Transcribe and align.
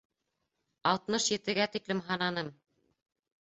Алтмыш 0.91 1.27
етегә 1.33 1.67
тиклем 1.75 2.01
һананым. 2.09 2.51